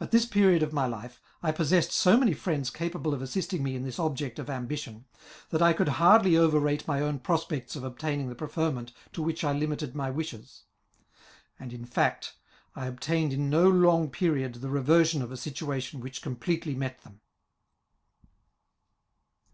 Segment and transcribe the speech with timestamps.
[0.00, 3.76] At this period of my life, I possessed so many friends capable of assisting me
[3.76, 5.04] in this object of ambition,
[5.50, 9.44] that I could hsirdly over rate my own prospects of obtaining the preferment to which
[9.44, 10.64] I limited my wishes;
[11.60, 12.34] and, in fact,
[12.74, 17.02] I obtained in no long period the reversion of a situatioa which com pletely met
[17.04, 17.20] them.